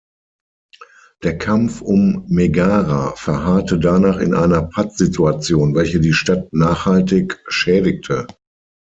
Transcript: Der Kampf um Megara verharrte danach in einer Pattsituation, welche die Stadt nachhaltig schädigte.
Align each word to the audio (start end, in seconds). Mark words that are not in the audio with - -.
Der 1.21 1.37
Kampf 1.37 1.81
um 1.81 2.25
Megara 2.27 3.13
verharrte 3.17 3.77
danach 3.77 4.17
in 4.17 4.33
einer 4.33 4.63
Pattsituation, 4.63 5.75
welche 5.75 5.99
die 5.99 6.13
Stadt 6.13 6.51
nachhaltig 6.53 7.39
schädigte. 7.47 8.25